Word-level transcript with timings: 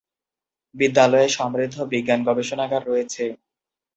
বিদ্যালয়ে 0.75 1.27
সমৃদ্ধ 1.29 1.75
বিজ্ঞান 1.91 2.19
গবেষণাগার 2.27 2.81
রয়েছে। 2.87 3.23